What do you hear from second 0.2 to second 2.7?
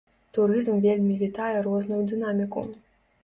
Турызм вельмі вітае розную дынаміку.